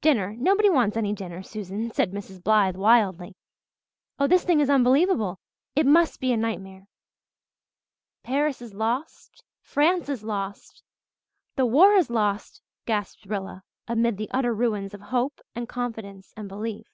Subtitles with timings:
[0.00, 0.34] "Dinner!
[0.36, 2.42] Nobody wants any dinner, Susan," said Mrs.
[2.42, 3.36] Blythe wildly.
[4.18, 5.38] "Oh, this thing is unbelievable
[5.76, 6.88] it must be a nightmare."
[8.24, 10.82] "Paris is lost France is lost
[11.54, 16.48] the war is lost," gasped Rilla, amid the utter ruins of hope and confidence and
[16.48, 16.88] belief.